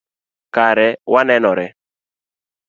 [0.55, 1.65] Kare wanenore